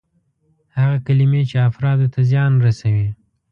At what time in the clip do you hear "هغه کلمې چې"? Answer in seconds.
0.77-1.55